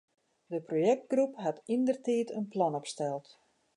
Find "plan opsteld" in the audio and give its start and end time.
2.53-3.25